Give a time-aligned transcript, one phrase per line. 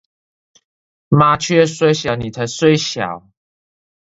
[1.09, 3.27] 麻雀雖小，你才衰小